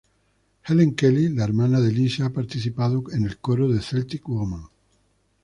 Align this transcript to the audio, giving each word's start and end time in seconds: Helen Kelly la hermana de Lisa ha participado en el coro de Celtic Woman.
Helen 0.63 0.95
Kelly 0.95 1.29
la 1.29 1.43
hermana 1.43 1.79
de 1.79 1.91
Lisa 1.91 2.25
ha 2.25 2.29
participado 2.33 3.03
en 3.11 3.23
el 3.23 3.37
coro 3.37 3.69
de 3.71 3.83
Celtic 3.83 4.27
Woman. 4.27 4.65